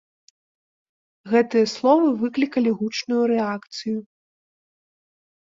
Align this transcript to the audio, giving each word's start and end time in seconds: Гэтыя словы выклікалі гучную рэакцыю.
Гэтыя 1.33 1.65
словы 1.73 2.07
выклікалі 2.23 2.69
гучную 2.81 3.21
рэакцыю. 3.33 3.97